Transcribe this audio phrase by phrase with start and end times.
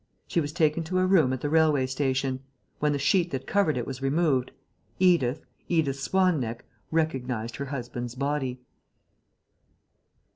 [0.27, 2.39] She was taken to a room at the railway station.
[2.79, 4.49] When the sheet that covered it was removed,
[4.97, 8.61] Edith, Edith Swan neck, recognized her husband's body.